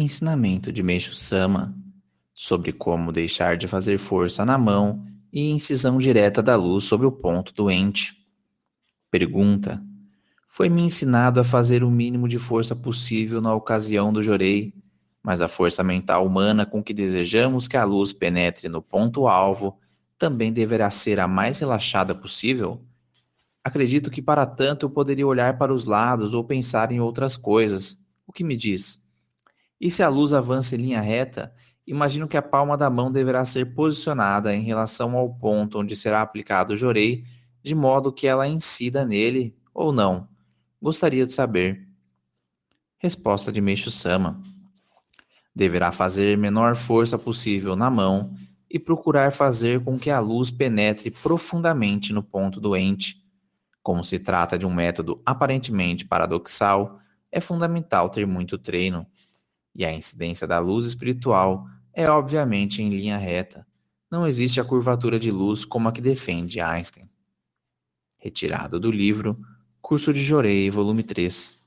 Ensinamento 0.00 0.72
de 0.72 0.80
Meixo 0.80 1.12
Sama 1.12 1.74
sobre 2.32 2.72
como 2.72 3.10
deixar 3.10 3.56
de 3.56 3.66
fazer 3.66 3.98
força 3.98 4.44
na 4.44 4.56
mão 4.56 5.04
e 5.32 5.50
incisão 5.50 5.98
direta 5.98 6.40
da 6.40 6.54
luz 6.54 6.84
sobre 6.84 7.04
o 7.04 7.10
ponto 7.10 7.52
doente. 7.52 8.16
Pergunta: 9.10 9.82
Foi-me 10.46 10.82
ensinado 10.82 11.40
a 11.40 11.44
fazer 11.44 11.82
o 11.82 11.90
mínimo 11.90 12.28
de 12.28 12.38
força 12.38 12.76
possível 12.76 13.40
na 13.40 13.52
ocasião 13.52 14.12
do 14.12 14.22
jorei, 14.22 14.72
mas 15.20 15.40
a 15.42 15.48
força 15.48 15.82
mental 15.82 16.24
humana 16.24 16.64
com 16.64 16.80
que 16.80 16.94
desejamos 16.94 17.66
que 17.66 17.76
a 17.76 17.84
luz 17.84 18.12
penetre 18.12 18.68
no 18.68 18.80
ponto-alvo 18.80 19.80
também 20.16 20.52
deverá 20.52 20.92
ser 20.92 21.18
a 21.18 21.26
mais 21.26 21.58
relaxada 21.58 22.14
possível? 22.14 22.80
Acredito 23.64 24.12
que 24.12 24.22
para 24.22 24.46
tanto 24.46 24.86
eu 24.86 24.90
poderia 24.90 25.26
olhar 25.26 25.58
para 25.58 25.74
os 25.74 25.86
lados 25.86 26.34
ou 26.34 26.44
pensar 26.44 26.92
em 26.92 27.00
outras 27.00 27.36
coisas. 27.36 28.00
O 28.24 28.32
que 28.32 28.44
me 28.44 28.56
diz? 28.56 29.07
E 29.80 29.90
se 29.90 30.02
a 30.02 30.08
luz 30.08 30.32
avança 30.32 30.74
em 30.74 30.78
linha 30.78 31.00
reta, 31.00 31.54
imagino 31.86 32.26
que 32.26 32.36
a 32.36 32.42
palma 32.42 32.76
da 32.76 32.90
mão 32.90 33.10
deverá 33.10 33.44
ser 33.44 33.74
posicionada 33.74 34.54
em 34.54 34.62
relação 34.62 35.16
ao 35.16 35.32
ponto 35.34 35.78
onde 35.78 35.94
será 35.94 36.20
aplicado 36.20 36.72
o 36.72 36.76
jorei, 36.76 37.24
de 37.62 37.74
modo 37.74 38.12
que 38.12 38.26
ela 38.26 38.48
incida 38.48 39.04
nele 39.04 39.56
ou 39.72 39.92
não. 39.92 40.28
Gostaria 40.80 41.24
de 41.24 41.32
saber. 41.32 41.86
Resposta 42.98 43.52
de 43.52 43.60
Meixo 43.60 43.90
Sama. 43.90 44.42
Deverá 45.54 45.92
fazer 45.92 46.36
menor 46.36 46.76
força 46.76 47.18
possível 47.18 47.76
na 47.76 47.90
mão 47.90 48.34
e 48.70 48.78
procurar 48.78 49.32
fazer 49.32 49.82
com 49.82 49.98
que 49.98 50.10
a 50.10 50.20
luz 50.20 50.50
penetre 50.50 51.10
profundamente 51.10 52.12
no 52.12 52.22
ponto 52.22 52.60
doente. 52.60 53.24
Como 53.82 54.04
se 54.04 54.18
trata 54.18 54.58
de 54.58 54.66
um 54.66 54.74
método 54.74 55.22
aparentemente 55.24 56.04
paradoxal, 56.04 57.00
é 57.30 57.40
fundamental 57.40 58.10
ter 58.10 58.26
muito 58.26 58.58
treino 58.58 59.06
e 59.74 59.84
a 59.84 59.92
incidência 59.92 60.46
da 60.46 60.58
luz 60.58 60.84
espiritual 60.84 61.66
é 61.92 62.08
obviamente 62.08 62.82
em 62.82 62.88
linha 62.88 63.16
reta. 63.16 63.66
Não 64.10 64.26
existe 64.26 64.60
a 64.60 64.64
curvatura 64.64 65.18
de 65.18 65.30
luz 65.30 65.64
como 65.64 65.88
a 65.88 65.92
que 65.92 66.00
defende 66.00 66.60
Einstein. 66.60 67.08
Retirado 68.16 68.80
do 68.80 68.90
livro 68.90 69.38
Curso 69.80 70.12
de 70.12 70.22
Jorei, 70.22 70.70
volume 70.70 71.02
3. 71.02 71.57